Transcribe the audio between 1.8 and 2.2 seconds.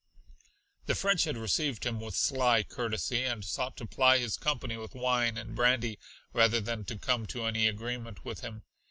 him with